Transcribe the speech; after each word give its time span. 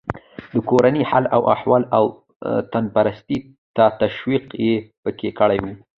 د 0.53 0.55
کورني 0.69 1.03
حال 1.09 1.25
و 1.39 1.43
احوال 1.55 1.83
او 1.97 2.05
وطنپرستۍ 2.15 3.37
ته 3.75 3.85
تشویق 4.01 4.45
یې 4.63 4.73
پکې 5.03 5.29
کړی 5.39 5.59
و. 5.61 5.65